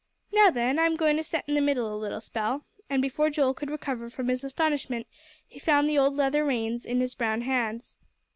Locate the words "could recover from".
3.53-4.29